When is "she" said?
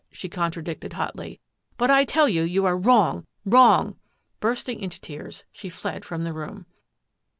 0.11-0.27, 5.51-5.69